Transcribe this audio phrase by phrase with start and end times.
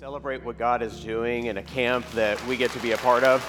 [0.00, 3.22] celebrate what God is doing in a camp that we get to be a part
[3.22, 3.40] of.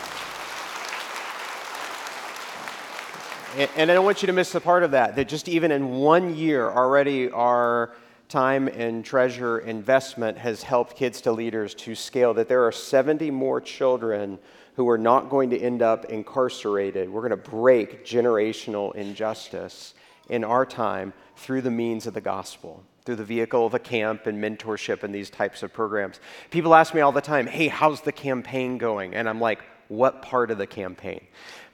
[3.75, 5.89] And, I don't want you to miss the part of that, that just even in
[5.89, 7.94] one year already our
[8.29, 13.32] time and treasure investment has helped kids to leaders to scale that there are 70
[13.32, 14.38] more children
[14.75, 17.09] who are not going to end up incarcerated.
[17.09, 19.96] We're going to break generational injustice
[20.30, 24.25] in our time through the means of the gospel through the vehicle of a camp
[24.25, 26.19] and mentorship and these types of programs.
[26.49, 29.13] People ask me all the time, hey, how's the campaign going?
[29.13, 31.21] And I'm like, what part of the campaign?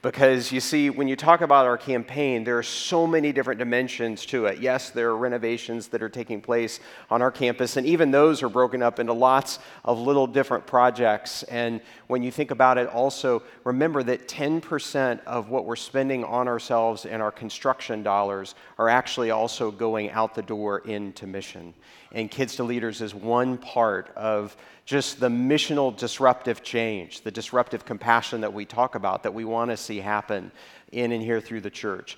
[0.02, 4.26] Because you see, when you talk about our campaign, there are so many different dimensions
[4.28, 4.60] to it.
[4.60, 6.80] Yes, there are renovations that are taking place
[7.12, 11.44] on our campus, and even those are broken up into lots of little different projects.
[11.44, 16.48] And when you think about it, also remember that 10% of what we're spending on
[16.48, 21.76] ourselves and our construction dollars are actually also going out the door into mission.
[22.12, 24.58] And Kids to Leaders is one part of
[24.92, 29.72] just the missional disruptive change, the disruptive compassion that we talk about, that we want
[29.72, 30.52] to see happen
[30.92, 32.18] in and here through the church.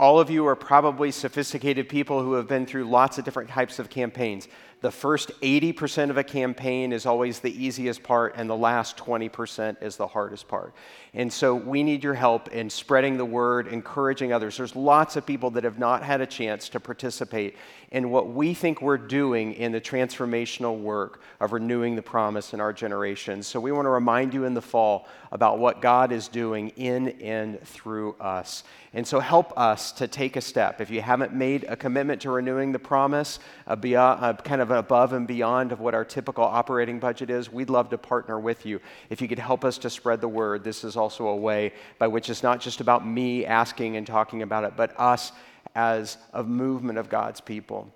[0.00, 3.78] All of you are probably sophisticated people who have been through lots of different types
[3.78, 4.48] of campaigns.
[4.84, 9.82] The first 80% of a campaign is always the easiest part, and the last 20%
[9.82, 10.74] is the hardest part.
[11.14, 14.58] And so we need your help in spreading the word, encouraging others.
[14.58, 17.56] There's lots of people that have not had a chance to participate
[17.92, 22.60] in what we think we're doing in the transformational work of renewing the promise in
[22.60, 23.42] our generation.
[23.42, 27.08] So we want to remind you in the fall about what God is doing in
[27.22, 28.64] and through us.
[28.92, 30.80] And so help us to take a step.
[30.80, 34.70] If you haven't made a commitment to renewing the promise, uh, beyond, uh, kind of
[34.74, 38.66] above and beyond of what our typical operating budget is, we'd love to partner with
[38.66, 38.80] you.
[39.10, 42.06] If you could help us to spread the word, this is also a way by
[42.06, 45.32] which it's not just about me asking and talking about it, but us
[45.74, 47.92] as a movement of God's people.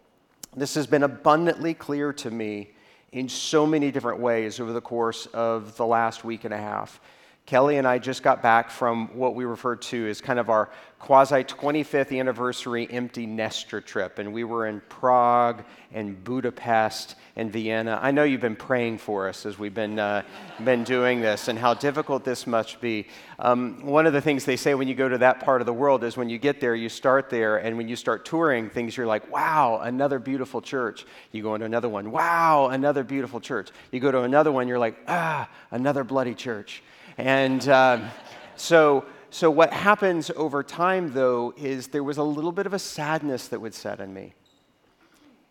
[0.56, 2.70] This has been abundantly clear to me
[3.12, 7.00] in so many different ways over the course of the last week and a half.
[7.48, 10.68] Kelly and I just got back from what we refer to as kind of our
[10.98, 14.18] quasi 25th anniversary empty nester trip.
[14.18, 15.64] And we were in Prague
[15.94, 17.98] and Budapest and Vienna.
[18.02, 20.24] I know you've been praying for us as we've been, uh,
[20.62, 23.06] been doing this and how difficult this must be.
[23.38, 25.72] Um, one of the things they say when you go to that part of the
[25.72, 28.94] world is when you get there, you start there, and when you start touring things,
[28.94, 31.06] you're like, wow, another beautiful church.
[31.32, 33.70] You go into another one, wow, another beautiful church.
[33.90, 36.82] You go to another one, you're like, ah, another bloody church.
[37.18, 38.10] And uh,
[38.54, 42.78] so, so, what happens over time, though, is there was a little bit of a
[42.78, 44.34] sadness that would set in me.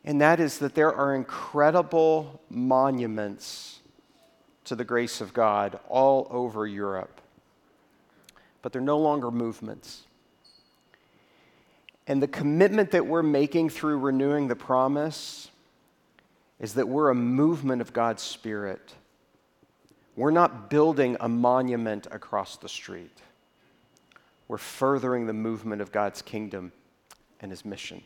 [0.05, 3.81] And that is that there are incredible monuments
[4.63, 7.19] to the grace of God all over Europe,
[8.61, 10.03] but they're no longer movements.
[12.07, 15.51] And the commitment that we're making through renewing the promise
[16.61, 18.93] is that we're a movement of God's Spirit
[20.17, 23.21] we're not building a monument across the street.
[24.47, 26.71] We're furthering the movement of God's kingdom
[27.39, 28.01] and his mission.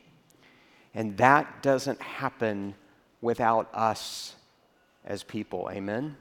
[0.94, 2.76] And that doesn't happen
[3.22, 4.36] without us
[5.06, 5.70] as people.
[5.72, 6.18] Amen?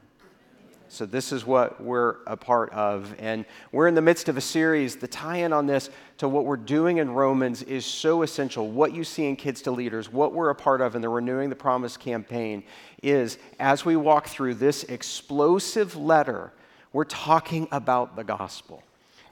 [0.93, 3.15] So, this is what we're a part of.
[3.17, 4.97] And we're in the midst of a series.
[4.97, 8.69] The tie in on this to what we're doing in Romans is so essential.
[8.69, 11.49] What you see in Kids to Leaders, what we're a part of in the Renewing
[11.49, 12.63] the Promise campaign
[13.01, 16.51] is as we walk through this explosive letter,
[16.91, 18.83] we're talking about the gospel.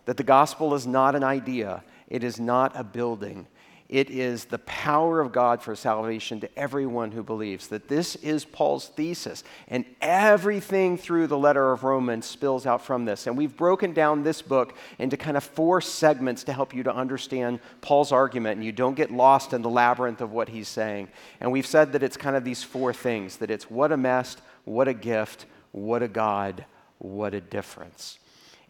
[0.05, 3.47] That the gospel is not an idea, it is not a building,
[3.89, 7.69] it is the power of God for salvation to everyone who believes.
[7.69, 9.43] That this is Paul's thesis.
[9.67, 13.25] And everything through the letter of Romans spills out from this.
[13.25, 16.93] And we've broken down this book into kind of four segments to help you to
[16.93, 21.07] understand Paul's argument and you don't get lost in the labyrinth of what he's saying.
[21.41, 24.37] And we've said that it's kind of these four things that it's what a mess,
[24.65, 26.63] what a gift, what a God,
[26.99, 28.19] what a difference.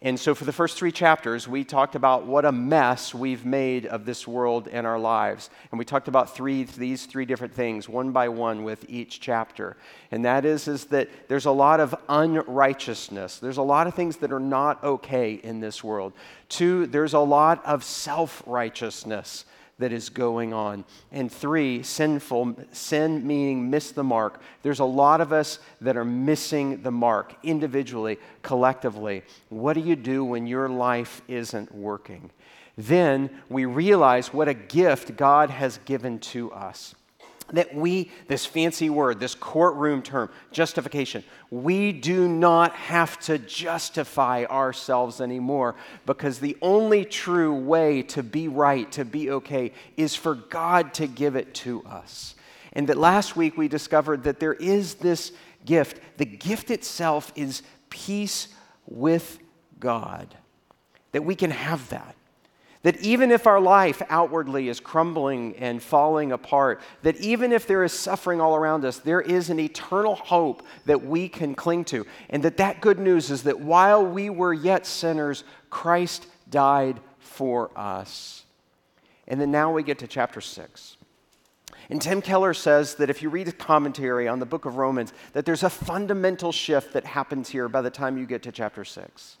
[0.02, 3.84] And so, for the first three chapters, we talked about what a mess we've made
[3.84, 5.50] of this world and our lives.
[5.70, 9.76] And we talked about three, these three different things, one by one, with each chapter.
[10.10, 13.40] And that is, is that there's a lot of unrighteousness.
[13.40, 16.14] There's a lot of things that are not okay in this world.
[16.48, 19.44] Two, there's a lot of self righteousness
[19.80, 20.84] that is going on.
[21.12, 24.40] And three, sinful, sin meaning miss the mark.
[24.62, 29.22] There's a lot of us that are missing the mark individually, collectively.
[29.48, 32.30] What do you do when your life isn't working?
[32.78, 36.94] Then we realize what a gift God has given to us
[37.52, 44.44] that we, this fancy word, this courtroom term, justification, we do not have to justify
[44.44, 45.74] ourselves anymore
[46.06, 51.06] because the only true way to be right, to be okay, is for God to
[51.06, 52.34] give it to us.
[52.72, 55.32] And that last week we discovered that there is this
[55.64, 56.00] gift.
[56.18, 58.48] The gift itself is peace
[58.86, 59.38] with
[59.78, 60.34] God,
[61.12, 62.14] that we can have that.
[62.82, 67.84] That even if our life outwardly is crumbling and falling apart, that even if there
[67.84, 72.06] is suffering all around us, there is an eternal hope that we can cling to.
[72.30, 77.70] And that that good news is that while we were yet sinners, Christ died for
[77.76, 78.44] us.
[79.28, 80.96] And then now we get to chapter 6.
[81.90, 85.12] And Tim Keller says that if you read a commentary on the book of Romans,
[85.34, 88.84] that there's a fundamental shift that happens here by the time you get to chapter
[88.84, 89.36] 6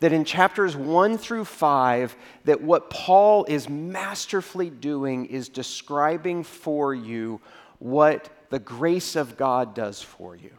[0.00, 6.94] that in chapters 1 through 5 that what Paul is masterfully doing is describing for
[6.94, 7.40] you
[7.78, 10.52] what the grace of God does for you.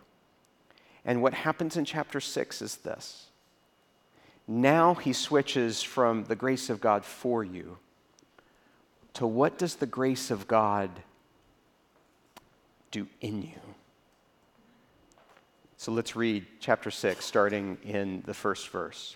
[1.06, 3.28] And what happens in chapter 6 is this.
[4.48, 7.78] Now he switches from the grace of God for you
[9.14, 10.90] to what does the grace of God
[12.92, 13.60] do in you?
[15.78, 19.16] So let's read chapter 6, starting in the first verse.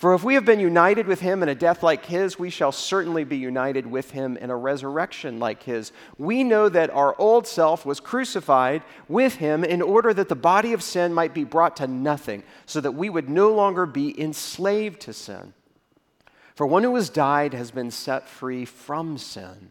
[0.00, 2.72] For if we have been united with him in a death like his, we shall
[2.72, 5.92] certainly be united with him in a resurrection like his.
[6.16, 10.72] We know that our old self was crucified with him in order that the body
[10.72, 15.00] of sin might be brought to nothing, so that we would no longer be enslaved
[15.00, 15.52] to sin.
[16.54, 19.70] For one who has died has been set free from sin.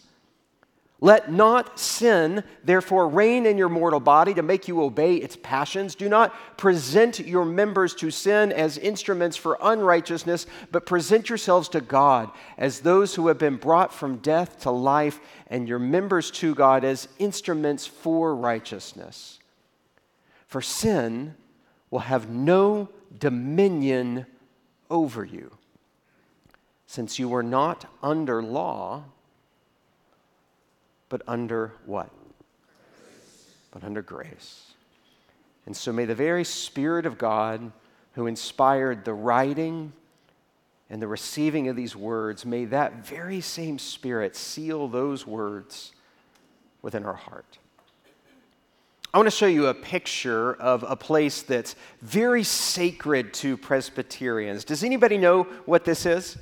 [1.03, 5.95] Let not sin, therefore, reign in your mortal body to make you obey its passions.
[5.95, 11.81] Do not present your members to sin as instruments for unrighteousness, but present yourselves to
[11.81, 16.53] God as those who have been brought from death to life, and your members to
[16.53, 19.39] God as instruments for righteousness.
[20.45, 21.33] For sin
[21.89, 24.27] will have no dominion
[24.91, 25.57] over you,
[26.85, 29.05] since you are not under law
[31.11, 32.09] but under what?
[33.71, 34.71] But under grace.
[35.65, 37.73] And so may the very Spirit of God
[38.13, 39.91] who inspired the writing
[40.89, 45.91] and the receiving of these words, may that very same Spirit seal those words
[46.81, 47.57] within our heart.
[49.13, 54.63] I want to show you a picture of a place that's very sacred to Presbyterians.
[54.63, 56.37] Does anybody know what this is?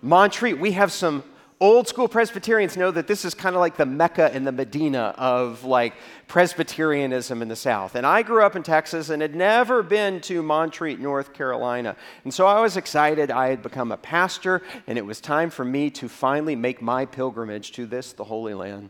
[0.00, 0.60] Montreat.
[0.60, 1.24] We have some
[1.60, 5.14] old school Presbyterians know that this is kind of like the Mecca and the Medina
[5.18, 5.92] of like
[6.26, 7.94] Presbyterianism in the South.
[7.94, 11.96] And I grew up in Texas and had never been to Montreat, North Carolina.
[12.24, 13.30] And so I was excited.
[13.30, 17.04] I had become a pastor, and it was time for me to finally make my
[17.04, 18.88] pilgrimage to this, the Holy Land.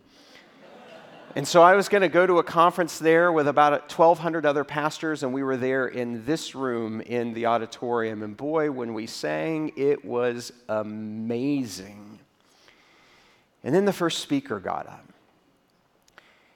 [1.37, 4.65] And so I was going to go to a conference there with about 1,200 other
[4.65, 8.23] pastors, and we were there in this room in the auditorium.
[8.23, 12.10] And boy, when we sang, it was amazing.
[13.63, 15.07] And then the first speaker got up.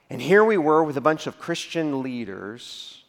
[0.09, 3.03] And here we were with a bunch of Christian leaders,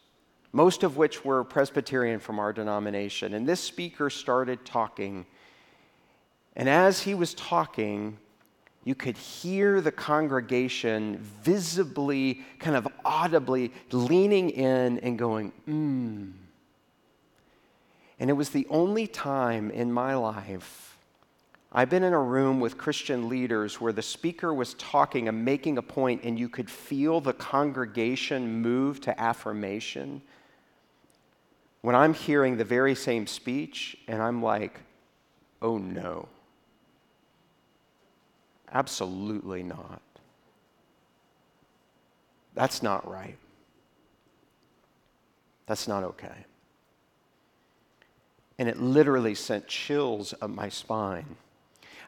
[0.52, 3.34] most of which were Presbyterian from our denomination.
[3.34, 5.26] And this speaker started talking.
[6.54, 8.18] And as he was talking,
[8.84, 16.32] you could hear the congregation visibly, kind of audibly leaning in and going, mmm.
[18.18, 20.95] And it was the only time in my life
[21.72, 25.78] I've been in a room with Christian leaders where the speaker was talking and making
[25.78, 30.22] a point, and you could feel the congregation move to affirmation.
[31.82, 34.80] When I'm hearing the very same speech, and I'm like,
[35.60, 36.28] oh no,
[38.72, 40.00] absolutely not.
[42.54, 43.36] That's not right.
[45.66, 46.46] That's not okay.
[48.58, 51.36] And it literally sent chills up my spine.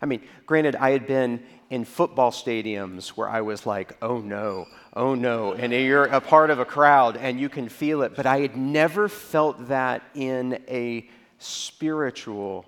[0.00, 4.66] I mean, granted, I had been in football stadiums where I was like, oh no,
[4.94, 5.52] oh no.
[5.52, 8.56] And you're a part of a crowd and you can feel it, but I had
[8.56, 12.64] never felt that in a spiritual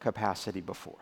[0.00, 0.98] capacity before.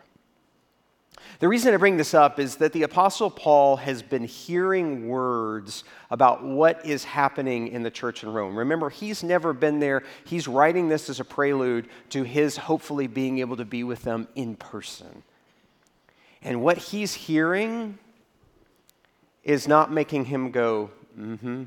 [1.41, 5.85] The reason I bring this up is that the Apostle Paul has been hearing words
[6.11, 8.57] about what is happening in the church in Rome.
[8.57, 10.03] Remember, he's never been there.
[10.25, 14.29] He's writing this as a prelude to his hopefully being able to be with them
[14.35, 15.23] in person.
[16.45, 17.99] And what he's hearing
[19.43, 21.63] is not making him go, mm hmm.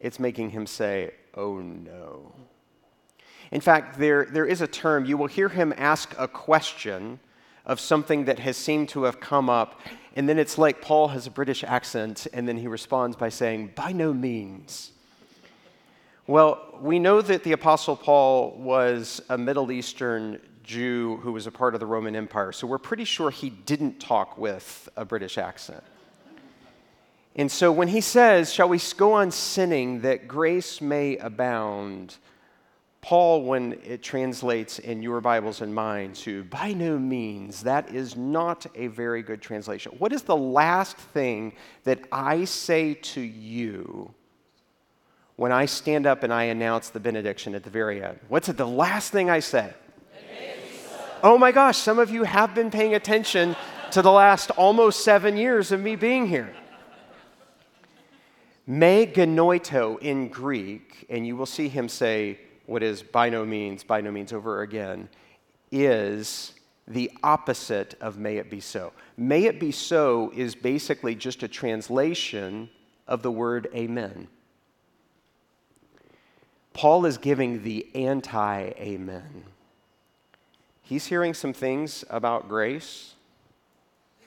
[0.00, 2.32] It's making him say, oh no.
[3.52, 7.20] In fact, there, there is a term, you will hear him ask a question
[7.64, 9.80] of something that has seemed to have come up.
[10.16, 13.72] And then it's like Paul has a British accent, and then he responds by saying,
[13.76, 14.90] By no means.
[16.26, 20.40] Well, we know that the Apostle Paul was a Middle Eastern
[20.72, 24.00] Jew who was a part of the Roman Empire, so we're pretty sure he didn't
[24.00, 25.84] talk with a British accent.
[27.36, 32.16] And so when he says, Shall we go on sinning that grace may abound?
[33.02, 38.16] Paul, when it translates in your Bibles and mine to by no means, that is
[38.16, 39.92] not a very good translation.
[39.98, 44.14] What is the last thing that I say to you
[45.34, 48.20] when I stand up and I announce the benediction at the very end?
[48.28, 49.74] What's it, the last thing I say?
[51.24, 53.54] Oh my gosh, some of you have been paying attention
[53.92, 56.52] to the last almost seven years of me being here.
[58.66, 63.84] Me genoito in Greek, and you will see him say, what is by no means,
[63.84, 65.08] by no means over again,
[65.70, 66.54] is
[66.88, 68.92] the opposite of may it be so.
[69.16, 72.68] May it be so is basically just a translation
[73.06, 74.26] of the word amen.
[76.72, 79.44] Paul is giving the anti amen.
[80.82, 83.14] He's hearing some things about grace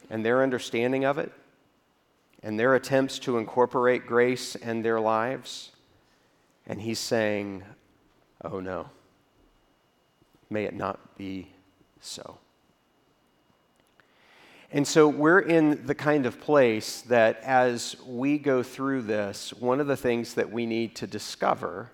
[0.09, 1.31] and their understanding of it
[2.41, 5.71] and their attempts to incorporate grace in their lives.
[6.67, 7.63] And he's saying,
[8.43, 8.89] Oh no,
[10.49, 11.47] may it not be
[11.99, 12.37] so.
[14.71, 19.79] And so we're in the kind of place that as we go through this, one
[19.79, 21.91] of the things that we need to discover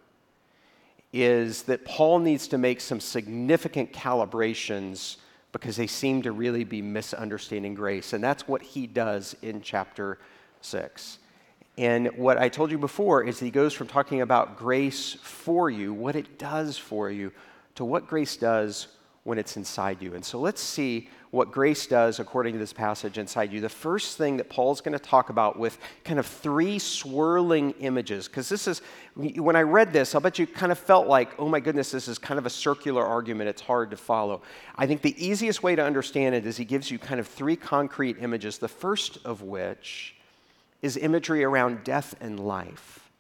[1.14, 5.18] is that Paul needs to make some significant calibrations
[5.52, 8.14] because they seem to really be misunderstanding grace.
[8.14, 10.18] And that's what he does in chapter
[10.62, 11.20] 6.
[11.78, 15.94] And what I told you before is he goes from talking about grace for you,
[15.94, 17.32] what it does for you,
[17.76, 18.88] to what grace does
[19.24, 20.16] when it's inside you.
[20.16, 23.62] And so let's see what grace does according to this passage inside you.
[23.62, 28.28] The first thing that Paul's going to talk about with kind of three swirling images,
[28.28, 28.82] because this is,
[29.16, 32.08] when I read this, I'll bet you kind of felt like, oh my goodness, this
[32.08, 33.50] is kind of a circular argument.
[33.50, 34.42] It's hard to follow.
[34.76, 37.56] I think the easiest way to understand it is he gives you kind of three
[37.56, 40.16] concrete images, the first of which
[40.82, 43.12] is imagery around death and life.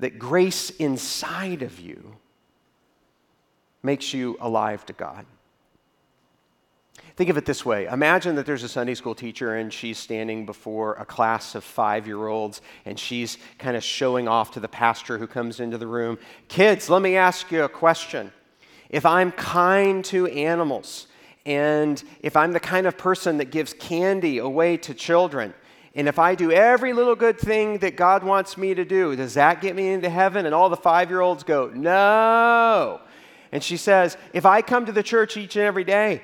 [0.00, 2.16] That grace inside of you
[3.86, 5.24] makes you alive to God.
[7.16, 10.44] Think of it this way Imagine that there's a Sunday school teacher and she's standing
[10.44, 14.68] before a class of five year olds and she's kind of showing off to the
[14.68, 18.32] pastor who comes into the room Kids, let me ask you a question.
[18.90, 21.08] If I'm kind to animals,
[21.44, 25.54] and if I'm the kind of person that gives candy away to children,
[25.96, 29.34] and if I do every little good thing that God wants me to do, does
[29.34, 30.44] that get me into heaven?
[30.44, 33.00] And all the five year olds go, No.
[33.52, 36.22] And she says, If I come to the church each and every day,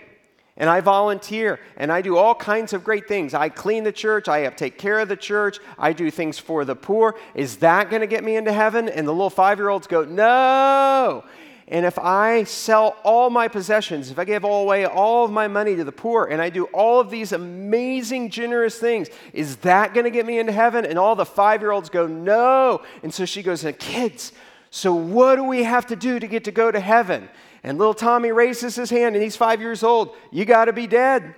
[0.56, 3.32] and I volunteer and I do all kinds of great things.
[3.32, 6.76] I clean the church, I take care of the church, I do things for the
[6.76, 7.16] poor.
[7.34, 8.88] Is that going to get me into heaven?
[8.88, 11.24] And the little five year olds go, No.
[11.68, 15.48] And if I sell all my possessions, if I give all away all of my
[15.48, 19.94] money to the poor, and I do all of these amazing, generous things, is that
[19.94, 20.84] going to get me into heaven?
[20.84, 22.82] And all the five year olds go, No.
[23.02, 24.32] And so she goes, Kids,
[24.74, 27.28] so what do we have to do to get to go to heaven?
[27.62, 30.16] And little Tommy raises his hand, and he's five years old.
[30.30, 31.34] You got to be dead.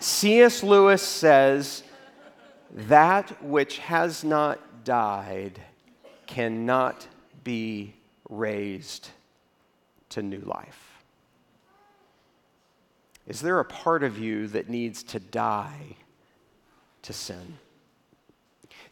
[0.00, 0.64] C.S.
[0.64, 1.84] Lewis says,
[2.72, 5.60] That which has not died
[6.26, 7.06] cannot
[7.44, 7.94] be
[8.28, 9.10] raised
[10.08, 10.95] to new life.
[13.26, 15.96] Is there a part of you that needs to die
[17.02, 17.58] to sin?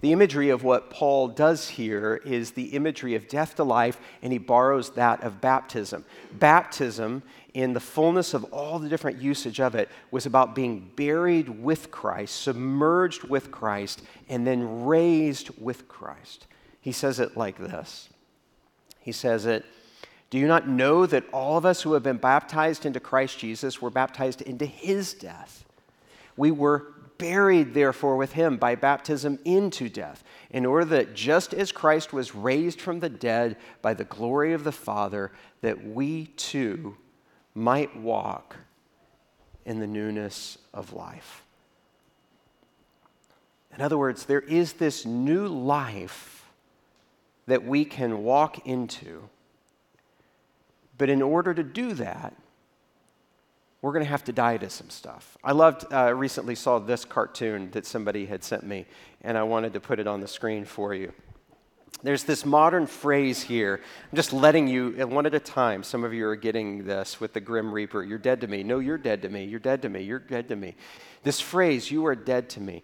[0.00, 4.32] The imagery of what Paul does here is the imagery of death to life, and
[4.32, 6.04] he borrows that of baptism.
[6.32, 7.22] Baptism,
[7.54, 11.90] in the fullness of all the different usage of it, was about being buried with
[11.90, 16.48] Christ, submerged with Christ, and then raised with Christ.
[16.80, 18.10] He says it like this
[19.00, 19.64] He says it,
[20.30, 23.80] Do you not know that all of us who have been baptized into Christ Jesus
[23.80, 25.64] were baptized into his death?
[26.36, 26.86] We were
[27.18, 32.34] buried, therefore, with him by baptism into death, in order that just as Christ was
[32.34, 36.96] raised from the dead by the glory of the Father, that we too
[37.54, 38.56] might walk
[39.64, 41.44] in the newness of life.
[43.74, 46.50] In other words, there is this new life
[47.46, 49.28] that we can walk into.
[50.96, 52.34] But in order to do that,
[53.82, 55.36] we're going to have to die to some stuff.
[55.44, 58.86] I loved, uh, recently saw this cartoon that somebody had sent me,
[59.20, 61.12] and I wanted to put it on the screen for you.
[62.02, 63.80] There's this modern phrase here.
[64.10, 67.32] I'm just letting you, one at a time, some of you are getting this with
[67.32, 68.02] the Grim Reaper.
[68.02, 68.62] You're dead to me.
[68.62, 69.44] No, you're dead to me.
[69.44, 70.02] You're dead to me.
[70.02, 70.76] You're dead to me.
[71.22, 72.82] This phrase, you are dead to me.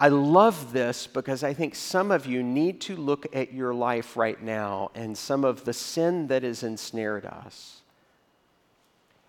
[0.00, 4.16] I love this because I think some of you need to look at your life
[4.16, 7.82] right now and some of the sin that has ensnared us.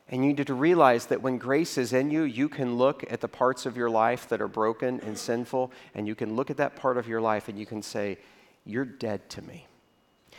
[0.08, 3.20] And you need to realize that when grace is in you, you can look at
[3.20, 6.58] the parts of your life that are broken and sinful, and you can look at
[6.58, 8.18] that part of your life and you can say,
[8.66, 9.68] You're dead to me.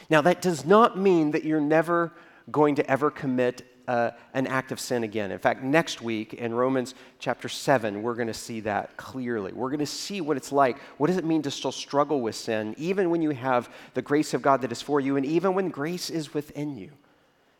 [0.08, 2.12] Now, that does not mean that you're never
[2.50, 5.30] going to ever commit uh, an act of sin again.
[5.30, 9.52] In fact, next week in Romans chapter 7, we're going to see that clearly.
[9.52, 10.78] We're going to see what it's like.
[10.98, 14.34] What does it mean to still struggle with sin, even when you have the grace
[14.34, 16.90] of God that is for you, and even when grace is within you?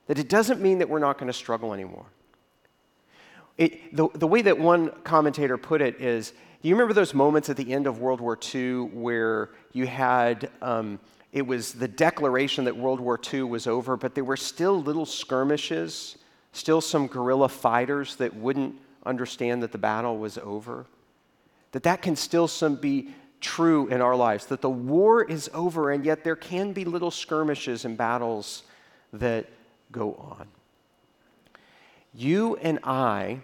[0.07, 2.07] That it doesn't mean that we're not going to struggle anymore.
[3.59, 7.49] It, the, the way that one commentator put it is do you remember those moments
[7.49, 10.51] at the end of World War II where you had.
[10.61, 11.01] Um,
[11.33, 15.07] it was the declaration that World War II was over, but there were still little
[15.07, 16.19] skirmishes,
[16.53, 20.87] still some guerrilla fighters that wouldn't understand that the battle was over.
[21.73, 25.91] That that can still some be true in our lives, that the war is over,
[25.91, 28.63] and yet there can be little skirmishes and battles
[29.15, 29.47] that
[29.91, 30.47] go on.
[32.15, 33.41] You and I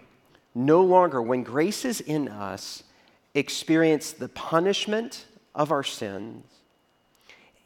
[0.53, 2.83] no longer, when grace is in us,
[3.33, 6.58] experience the punishment of our sins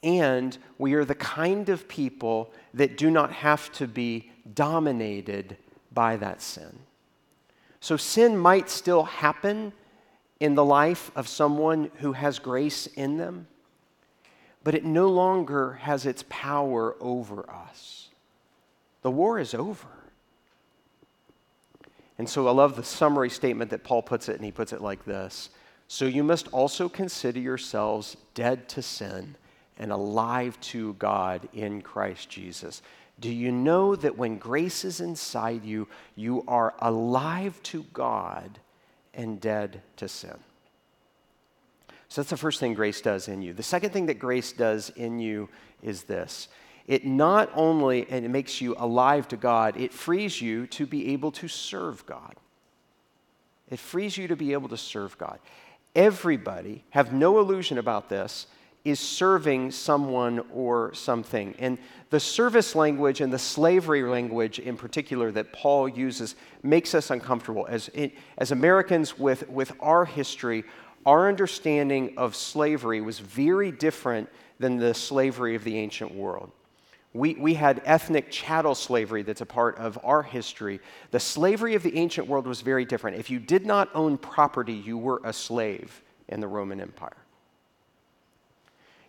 [0.03, 5.57] and we are the kind of people that do not have to be dominated
[5.93, 6.79] by that sin.
[7.79, 9.73] So, sin might still happen
[10.39, 13.47] in the life of someone who has grace in them,
[14.63, 18.09] but it no longer has its power over us.
[19.01, 19.87] The war is over.
[22.17, 24.81] And so I love the summary statement that Paul puts it, and he puts it
[24.81, 25.49] like this
[25.87, 29.35] So you must also consider yourselves dead to sin
[29.77, 32.81] and alive to God in Christ Jesus.
[33.19, 38.59] Do you know that when grace is inside you, you are alive to God
[39.13, 40.37] and dead to sin?
[42.09, 43.53] So that's the first thing grace does in you.
[43.53, 45.49] The second thing that grace does in you
[45.81, 46.47] is this
[46.85, 51.13] it not only and it makes you alive to God, it frees you to be
[51.13, 52.35] able to serve God.
[53.69, 55.39] It frees you to be able to serve God.
[55.95, 58.47] Everybody, have no illusion about this,
[58.85, 61.55] is serving someone or something.
[61.57, 61.77] And
[62.09, 67.65] the service language and the slavery language in particular that Paul uses makes us uncomfortable.
[67.69, 70.65] As, it, as Americans with, with our history,
[71.05, 76.51] our understanding of slavery was very different than the slavery of the ancient world.
[77.13, 80.81] We, we had ethnic chattel slavery that's a part of our history.
[81.11, 83.17] The slavery of the ancient world was very different.
[83.17, 87.22] If you did not own property, you were a slave in the Roman Empire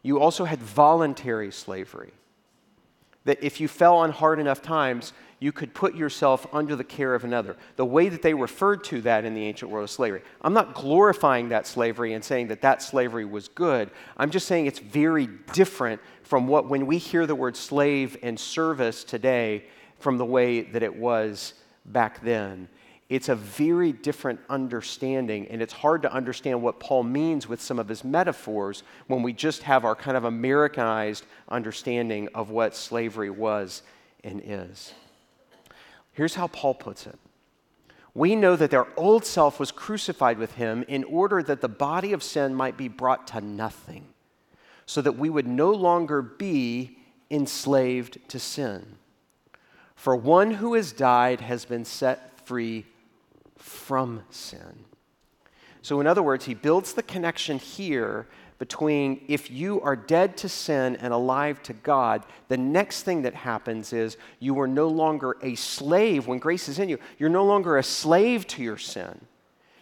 [0.04, 2.12] you also had voluntary slavery.
[3.24, 7.14] That if you fell on hard enough times, you could put yourself under the care
[7.14, 7.56] of another.
[7.76, 10.22] The way that they referred to that in the ancient world of slavery.
[10.42, 13.90] I'm not glorifying that slavery and saying that that slavery was good.
[14.18, 18.38] I'm just saying it's very different from what, when we hear the word slave and
[18.38, 19.64] service today,
[19.98, 21.54] from the way that it was
[21.86, 22.68] back then
[23.10, 27.78] it's a very different understanding, and it's hard to understand what Paul means with some
[27.78, 33.28] of his metaphors when we just have our kind of Americanized understanding of what slavery
[33.28, 33.82] was
[34.22, 34.94] and is.
[36.12, 37.18] Here's how Paul puts it
[38.14, 42.14] We know that their old self was crucified with him in order that the body
[42.14, 44.06] of sin might be brought to nothing,
[44.86, 46.96] so that we would no longer be
[47.30, 48.96] enslaved to sin.
[49.94, 52.86] For one who has died has been set free
[53.56, 54.84] from sin.
[55.82, 58.26] So, in other words, he builds the connection here
[58.58, 63.34] between if you are dead to sin and alive to God, the next thing that
[63.34, 66.26] happens is you are no longer a slave.
[66.26, 69.26] When grace is in you, you're no longer a slave to your sin.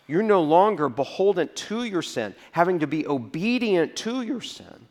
[0.09, 4.89] You're no longer beholden to your sin, having to be obedient to your sin.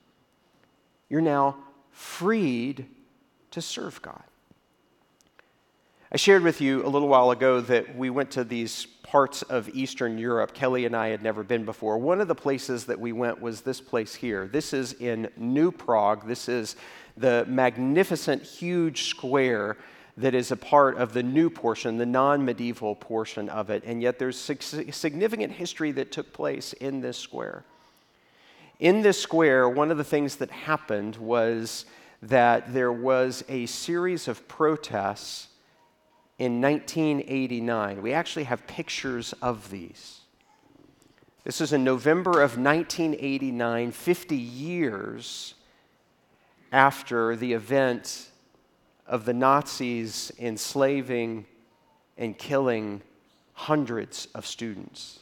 [1.09, 1.57] You're now
[1.91, 2.85] freed
[3.51, 4.23] to serve God.
[6.13, 9.69] I shared with you a little while ago that we went to these parts of
[9.69, 10.53] Eastern Europe.
[10.53, 11.97] Kelly and I had never been before.
[11.97, 14.45] One of the places that we went was this place here.
[14.45, 16.27] This is in New Prague.
[16.27, 16.75] This is
[17.15, 19.77] the magnificent, huge square
[20.17, 23.81] that is a part of the new portion, the non medieval portion of it.
[23.85, 27.63] And yet there's significant history that took place in this square.
[28.81, 31.85] In this square, one of the things that happened was
[32.21, 35.47] that there was a series of protests
[36.41, 38.01] in 1989.
[38.01, 40.21] We actually have pictures of these.
[41.43, 45.53] This is in November of 1989, 50 years
[46.71, 48.31] after the event
[49.05, 51.45] of the Nazis enslaving
[52.17, 53.03] and killing
[53.53, 55.19] hundreds of students.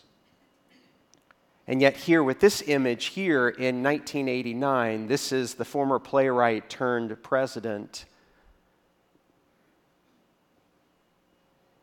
[1.68, 7.22] And yet, here with this image here in 1989, this is the former playwright turned
[7.22, 8.06] president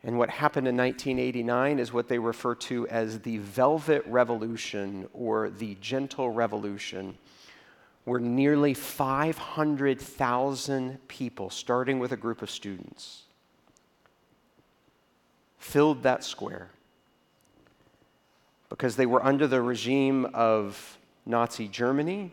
[0.07, 5.51] And what happened in 1989 is what they refer to as the Velvet Revolution or
[5.51, 7.19] the Gentle Revolution,
[8.05, 13.25] where nearly 500,000 people, starting with a group of students,
[15.59, 16.71] filled that square
[18.69, 22.31] because they were under the regime of Nazi Germany,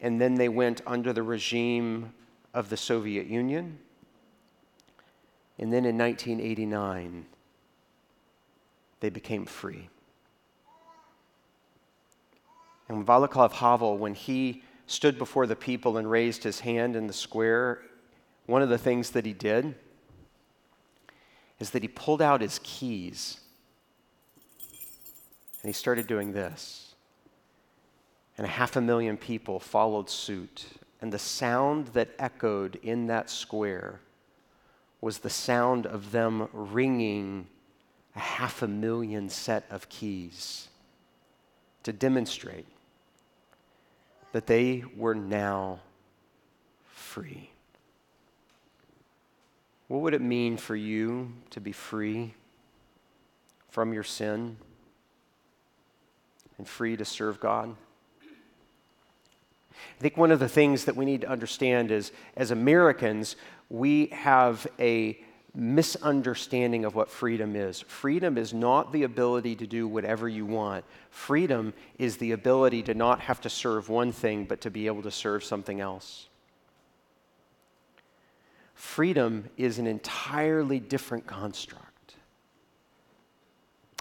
[0.00, 2.12] and then they went under the regime
[2.52, 3.78] of the Soviet Union
[5.58, 7.26] and then in 1989,
[9.00, 9.88] they became free.
[12.88, 17.12] And Václav Havel, when he stood before the people and raised his hand in the
[17.12, 17.82] square,
[18.46, 19.74] one of the things that he did
[21.58, 23.40] is that he pulled out his keys
[25.62, 26.94] and he started doing this.
[28.38, 30.66] And a half a million people followed suit.
[31.00, 34.00] And the sound that echoed in that square
[35.00, 37.46] was the sound of them ringing
[38.14, 40.68] a half a million set of keys
[41.82, 42.66] to demonstrate
[44.32, 45.80] that they were now
[46.84, 47.50] free.
[49.88, 52.34] What would it mean for you to be free
[53.68, 54.56] from your sin
[56.58, 57.76] and free to serve God?
[59.72, 63.36] I think one of the things that we need to understand is as Americans,
[63.68, 65.18] we have a
[65.54, 67.80] misunderstanding of what freedom is.
[67.80, 70.84] Freedom is not the ability to do whatever you want.
[71.10, 75.02] Freedom is the ability to not have to serve one thing, but to be able
[75.02, 76.28] to serve something else.
[78.74, 82.14] Freedom is an entirely different construct.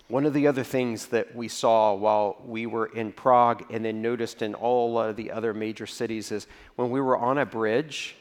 [0.09, 4.01] One of the other things that we saw while we were in Prague and then
[4.01, 8.15] noticed in all of the other major cities is when we were on a bridge,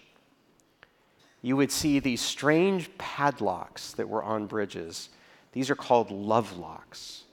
[1.44, 5.10] you would see these strange padlocks that were on bridges.
[5.52, 7.24] These are called love locks.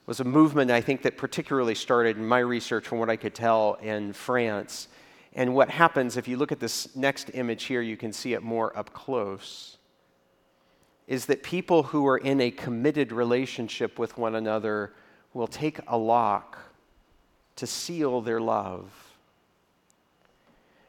[0.00, 3.16] It was a movement, I think, that particularly started in my research, from what I
[3.16, 4.88] could tell, in France.
[5.34, 8.42] And what happens, if you look at this next image here, you can see it
[8.42, 9.76] more up close,
[11.06, 14.94] is that people who are in a committed relationship with one another
[15.34, 16.58] will take a lock
[17.56, 19.11] to seal their love.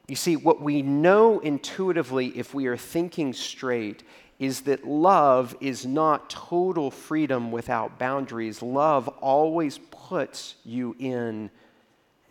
[0.08, 4.04] You see, what we know intuitively, if we are thinking straight,
[4.38, 8.62] is that love is not total freedom without boundaries.
[8.62, 11.50] Love always puts you in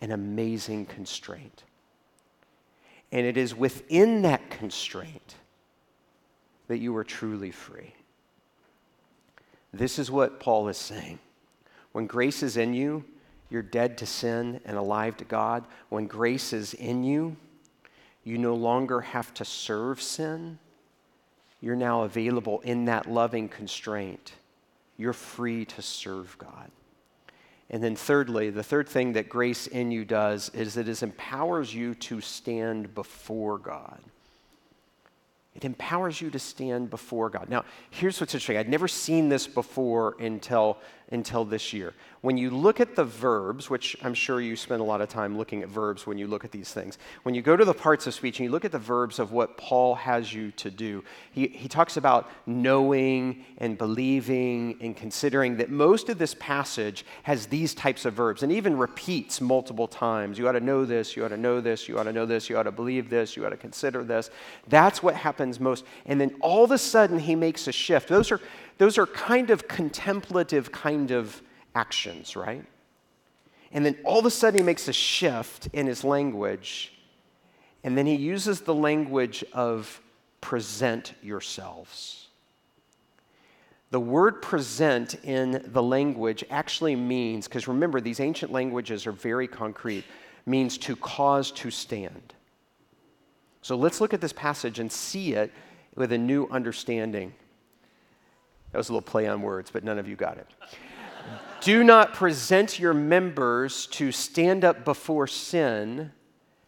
[0.01, 1.63] an amazing constraint.
[3.11, 5.35] And it is within that constraint
[6.67, 7.93] that you are truly free.
[9.73, 11.19] This is what Paul is saying.
[11.93, 13.03] When grace is in you,
[13.49, 15.65] you're dead to sin and alive to God.
[15.89, 17.37] When grace is in you,
[18.23, 20.59] you no longer have to serve sin.
[21.61, 24.33] You're now available in that loving constraint.
[24.97, 26.71] You're free to serve God.
[27.69, 31.95] And then, thirdly, the third thing that grace in you does is it empowers you
[31.95, 33.99] to stand before God.
[35.55, 37.47] It empowers you to stand before God.
[37.49, 38.57] Now, here's what's interesting.
[38.57, 40.77] I'd never seen this before until,
[41.13, 41.93] until this year.
[42.21, 45.37] When you look at the verbs, which I'm sure you spend a lot of time
[45.37, 48.07] looking at verbs when you look at these things, when you go to the parts
[48.07, 51.03] of speech and you look at the verbs of what Paul has you to do,
[51.31, 57.45] he, he talks about knowing and believing and considering that most of this passage has
[57.47, 60.39] these types of verbs and even repeats multiple times.
[60.39, 62.49] You ought to know this, you ought to know this, you ought to know this,
[62.49, 64.31] you ought to believe this, you ought to consider this.
[64.67, 65.85] That's what happens most.
[66.05, 68.07] And then all of a sudden, he makes a shift.
[68.07, 68.39] Those are,
[68.77, 71.41] those are kind of contemplative kind of
[71.75, 72.65] actions, right?
[73.71, 76.93] And then all of a sudden, he makes a shift in his language.
[77.83, 80.01] And then he uses the language of
[80.41, 82.27] present yourselves.
[83.89, 89.47] The word present in the language actually means, because remember, these ancient languages are very
[89.47, 90.03] concrete,
[90.45, 92.33] means to cause to stand.
[93.61, 95.51] So let's look at this passage and see it
[95.95, 97.33] with a new understanding.
[98.73, 100.47] That was a little play on words, but none of you got it.
[101.61, 106.11] Do not present your members to stand up before sin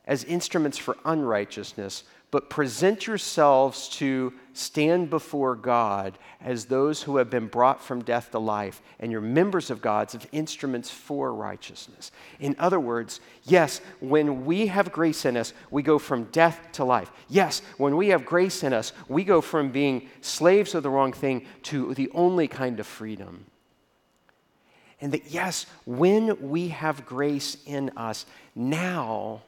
[0.05, 2.03] as instruments for unrighteousness,
[2.35, 8.31] but present yourselves to stand before God as those who have been brought from death
[8.31, 12.11] to life, and you're members of God's of instruments for righteousness.
[12.41, 16.83] In other words, yes, when we have grace in us, we go from death to
[16.83, 17.09] life.
[17.29, 21.13] Yes, when we have grace in us, we go from being slaves of the wrong
[21.13, 23.45] thing to the only kind of freedom.
[24.99, 29.41] And that, yes, when we have grace in us, now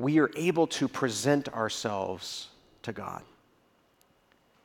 [0.00, 2.48] we are able to present ourselves
[2.82, 3.22] to God.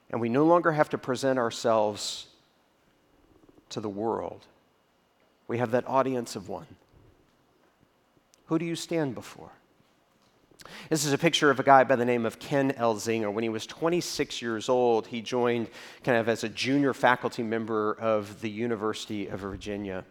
[0.10, 2.28] And we no longer have to present ourselves
[3.70, 4.46] to the world.
[5.50, 6.68] We have that audience of one.
[8.46, 9.52] Who do you stand before?
[10.90, 13.32] This is a picture of a guy by the name of Ken Elzinga.
[13.32, 15.68] When he was 26 years old, he joined
[16.06, 20.06] kind of as a junior faculty member of the University of Virginia.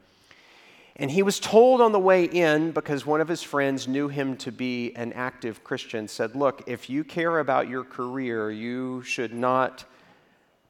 [0.96, 4.37] And he was told on the way in, because one of his friends knew him
[4.38, 9.35] to be an active Christian, said, Look, if you care about your career, you should
[9.35, 9.85] not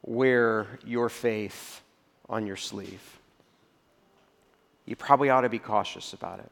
[0.02, 1.82] wear your faith
[2.28, 3.20] on your sleeve.
[4.86, 6.50] You probably ought to be cautious about it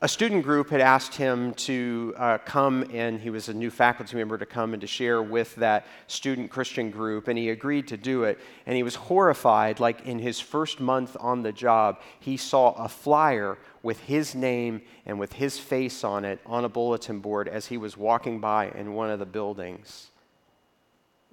[0.00, 4.16] a student group had asked him to uh, come, and he was a new faculty
[4.16, 7.96] member to come and to share with that student Christian group, and he agreed to
[7.96, 8.38] do it.
[8.64, 12.88] And he was horrified, like in his first month on the job, he saw a
[12.88, 17.66] flyer with his name and with his face on it on a bulletin board as
[17.66, 20.10] he was walking by in one of the buildings.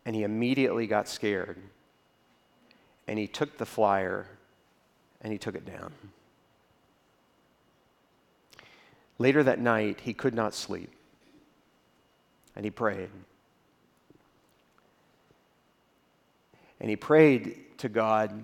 [0.07, 1.57] And he immediately got scared.
[3.07, 4.25] And he took the flyer
[5.21, 5.93] and he took it down.
[9.17, 10.91] Later that night, he could not sleep,
[12.55, 13.09] and he prayed.
[16.79, 18.43] And he prayed to God,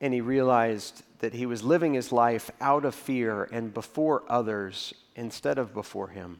[0.00, 4.92] and he realized that he was living his life out of fear and before others
[5.16, 6.38] instead of before him.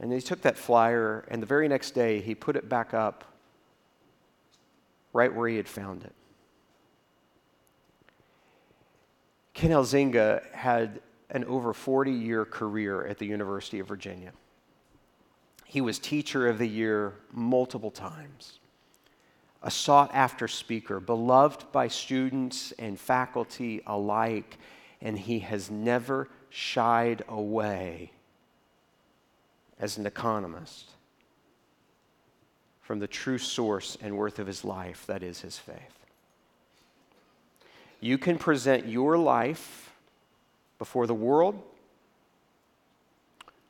[0.00, 3.24] And he took that flyer, and the very next day, he put it back up
[5.12, 6.12] right where he had found it.
[9.58, 14.30] Ken Elzinga had an over 40 year career at the University of Virginia.
[15.64, 18.60] He was Teacher of the Year multiple times,
[19.60, 24.58] a sought after speaker, beloved by students and faculty alike,
[25.00, 28.12] and he has never shied away
[29.80, 30.92] as an economist
[32.80, 36.07] from the true source and worth of his life, that is his faith.
[38.00, 39.92] You can present your life
[40.78, 41.60] before the world,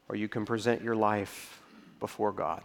[0.09, 1.63] or you can present your life
[2.01, 2.63] before God.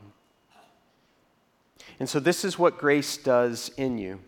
[1.99, 4.19] And so, this is what grace does in you.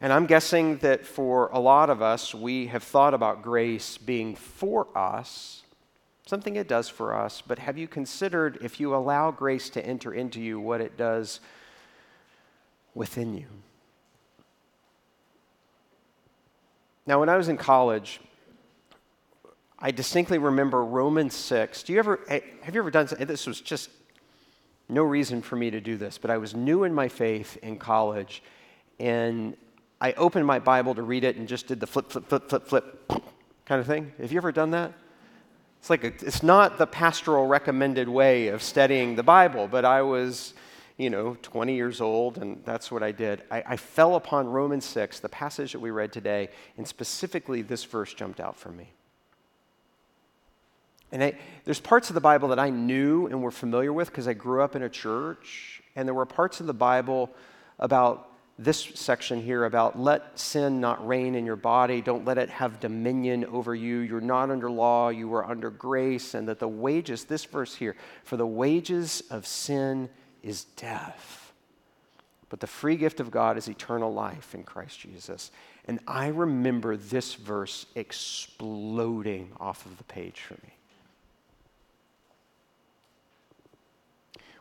[0.00, 4.34] And I'm guessing that for a lot of us, we have thought about grace being
[4.34, 5.62] for us,
[6.26, 10.12] something it does for us, but have you considered if you allow grace to enter
[10.12, 11.40] into you, what it does
[12.94, 13.46] within you?
[17.06, 18.20] Now, when I was in college,
[19.78, 21.82] I distinctly remember Romans 6.
[21.82, 23.46] Do you ever, eh, have you ever done eh, this?
[23.46, 23.90] was just
[24.88, 27.78] no reason for me to do this, but I was new in my faith in
[27.78, 28.42] college,
[28.98, 29.54] and
[30.00, 32.68] I opened my Bible to read it and just did the flip, flip, flip, flip,
[32.68, 33.08] flip
[33.66, 34.12] kind of thing.
[34.18, 34.92] Have you ever done that?
[35.80, 40.00] It's like, a, it's not the pastoral recommended way of studying the Bible, but I
[40.00, 40.54] was
[40.96, 43.42] you know, 20 years old, and that's what I did.
[43.50, 47.82] I, I, fell upon Romans 6, the passage that we read today, and specifically this
[47.82, 48.92] verse jumped out for me.
[51.10, 54.28] And I, there's parts of the Bible that I knew and were familiar with because
[54.28, 57.30] I grew up in a church, and there were parts of the Bible
[57.80, 62.48] about this section here about let sin not reign in your body, don't let it
[62.50, 63.98] have dominion over you.
[63.98, 67.96] You're not under law, you are under grace, and that the wages, this verse here,
[68.22, 70.08] for the wages of sin
[70.44, 71.52] is death.
[72.50, 75.50] But the free gift of God is eternal life in Christ Jesus.
[75.86, 80.74] And I remember this verse exploding off of the page for me.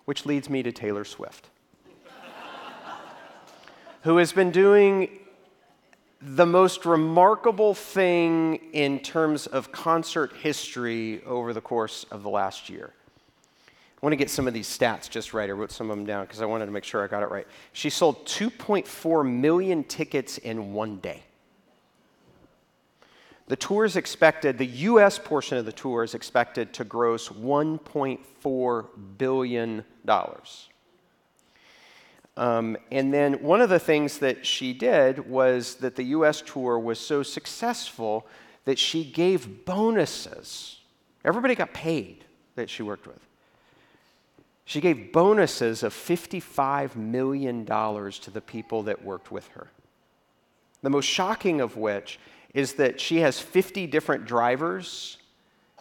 [0.05, 1.49] Which leads me to Taylor Swift,
[4.01, 5.19] who has been doing
[6.19, 12.69] the most remarkable thing in terms of concert history over the course of the last
[12.69, 12.93] year.
[14.03, 15.49] I want to get some of these stats just right.
[15.49, 17.31] I wrote some of them down because I wanted to make sure I got it
[17.31, 17.47] right.
[17.71, 21.23] She sold 2.4 million tickets in one day.
[23.47, 28.85] The tour is expected, the US portion of the tour is expected to gross $1.4
[29.17, 29.85] billion.
[32.35, 36.77] Um, and then one of the things that she did was that the US tour
[36.77, 38.27] was so successful
[38.65, 40.81] that she gave bonuses.
[41.23, 43.21] Everybody got paid that she worked with.
[44.65, 49.67] She gave bonuses of $55 million to the people that worked with her.
[50.81, 52.19] The most shocking of which
[52.53, 55.17] is that she has 50 different drivers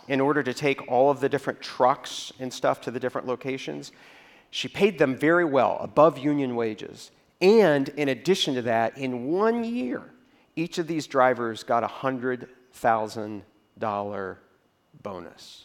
[0.08, 3.92] in order to take all of the different trucks and stuff to the different locations.
[4.50, 7.10] She paid them very well, above union wages.
[7.40, 10.02] And in addition to that, in one year,
[10.56, 14.36] each of these drivers got a $100,000
[15.02, 15.64] bonus.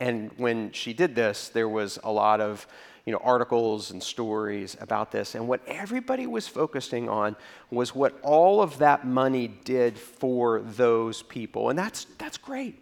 [0.00, 2.66] And when she did this, there was a lot of
[3.04, 5.34] you know, articles and stories about this.
[5.34, 7.36] And what everybody was focusing on
[7.70, 11.70] was what all of that money did for those people.
[11.70, 12.78] And that's, that's great.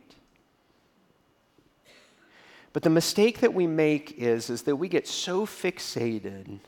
[2.72, 6.58] But the mistake that we make is, is that we get so fixated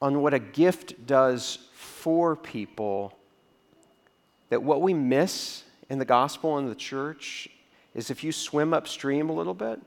[0.00, 3.16] on what a gift does for people
[4.50, 7.48] that what we miss in the gospel and the church
[7.94, 9.80] is if you swim upstream a little bit,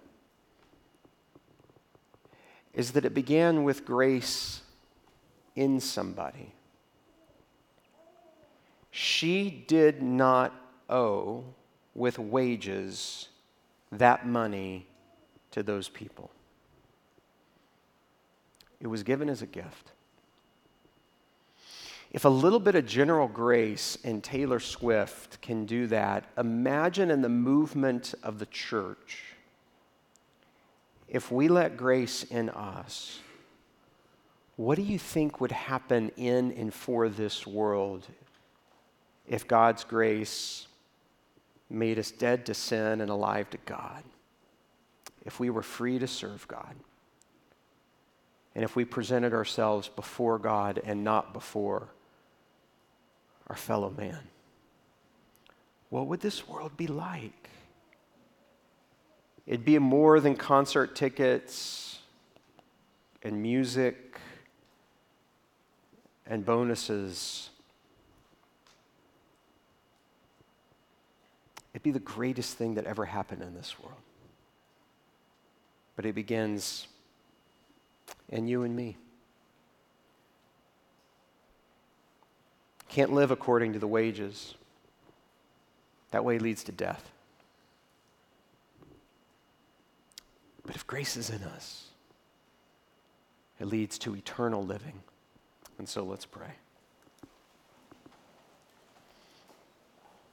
[2.73, 4.61] is that it began with grace
[5.55, 6.53] in somebody.
[8.91, 10.53] She did not
[10.89, 11.43] owe
[11.95, 13.29] with wages
[13.91, 14.85] that money
[15.51, 16.31] to those people.
[18.79, 19.91] It was given as a gift.
[22.11, 27.21] If a little bit of general grace in Taylor Swift can do that, imagine in
[27.21, 29.23] the movement of the church
[31.07, 33.19] if we let grace in us,
[34.55, 38.07] what do you think would happen in and for this world
[39.27, 40.67] if God's grace
[41.69, 44.03] made us dead to sin and alive to God?
[45.25, 46.75] If we were free to serve God?
[48.55, 51.89] And if we presented ourselves before God and not before
[53.51, 54.21] our fellow man?
[55.89, 57.49] What would this world be like?
[59.45, 61.99] It'd be more than concert tickets
[63.21, 64.21] and music
[66.25, 67.49] and bonuses.
[71.73, 73.99] It'd be the greatest thing that ever happened in this world.
[75.97, 76.87] But it begins
[78.29, 78.95] in you and me.
[82.91, 84.53] Can't live according to the wages.
[86.11, 87.09] That way leads to death.
[90.65, 91.85] But if grace is in us,
[93.61, 95.03] it leads to eternal living.
[95.77, 96.51] And so let's pray.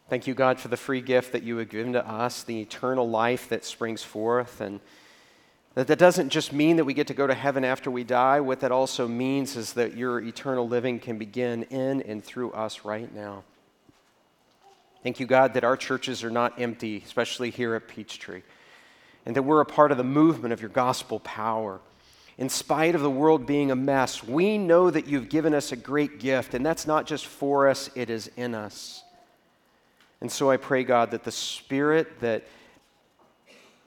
[0.09, 3.09] Thank you, God, for the free gift that you have given to us, the eternal
[3.09, 4.61] life that springs forth.
[4.61, 4.81] And
[5.74, 8.40] that that doesn't just mean that we get to go to heaven after we die.
[8.40, 12.85] What that also means is that your eternal living can begin in and through us
[12.85, 13.44] right now.
[15.02, 18.42] Thank you, God, that our churches are not empty, especially here at Peachtree
[19.28, 21.81] and that we're a part of the movement of your gospel power.
[22.38, 25.76] In spite of the world being a mess, we know that you've given us a
[25.76, 29.04] great gift, and that's not just for us, it is in us.
[30.22, 32.44] And so I pray, God, that the Spirit that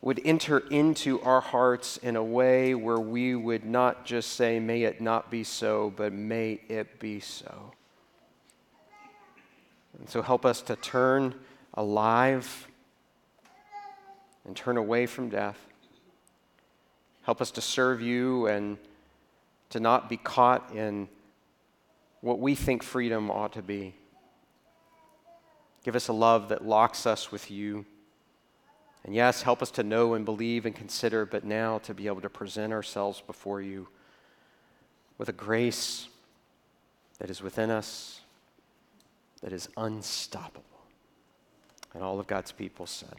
[0.02, 4.84] would enter into our hearts in a way where we would not just say, May
[4.84, 7.74] it not be so, but may it be so.
[10.00, 11.36] And so help us to turn
[11.76, 12.68] alive
[14.46, 15.60] and turn away from death.
[17.24, 18.78] Help us to serve you and
[19.70, 21.08] to not be caught in
[22.22, 23.94] what we think freedom ought to be.
[25.84, 27.86] Give us a love that locks us with you.
[29.04, 32.22] And yes, help us to know and believe and consider, but now to be able
[32.22, 33.88] to present ourselves before you
[35.18, 36.08] with a grace
[37.20, 38.22] that is within us,
[39.42, 40.64] that is unstoppable.
[41.94, 43.16] And all of God's people said,